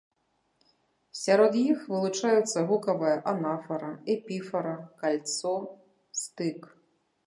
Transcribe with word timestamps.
Сярод 1.23 1.51
іх 1.71 1.83
вылучаюцца 1.91 2.65
гукавая 2.73 3.13
анафара, 3.35 3.93
эпіфара, 4.17 4.77
кальцо, 5.05 5.57
стык. 6.23 6.59